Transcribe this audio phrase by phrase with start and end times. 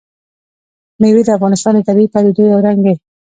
[1.01, 2.95] مېوې د افغانستان د طبیعي پدیدو یو رنګ دی.